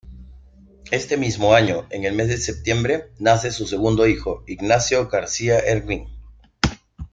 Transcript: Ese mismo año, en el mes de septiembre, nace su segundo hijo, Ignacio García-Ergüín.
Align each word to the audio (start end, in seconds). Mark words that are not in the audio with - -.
Ese 0.89 1.15
mismo 1.15 1.53
año, 1.53 1.85
en 1.91 2.05
el 2.05 2.15
mes 2.15 2.27
de 2.29 2.37
septiembre, 2.39 3.11
nace 3.19 3.51
su 3.51 3.67
segundo 3.67 4.07
hijo, 4.07 4.43
Ignacio 4.47 5.07
García-Ergüín. 5.07 6.07